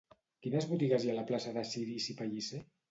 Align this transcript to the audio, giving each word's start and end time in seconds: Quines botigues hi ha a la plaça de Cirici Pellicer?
Quines 0.45 0.65
botigues 0.71 1.05
hi 1.05 1.11
ha 1.11 1.15
a 1.19 1.21
la 1.21 1.27
plaça 1.31 1.55
de 1.59 1.69
Cirici 1.75 2.21
Pellicer? 2.23 2.69